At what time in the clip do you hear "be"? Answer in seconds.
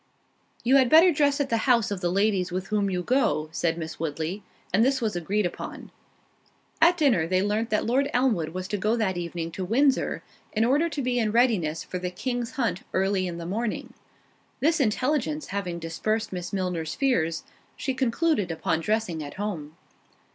11.03-11.19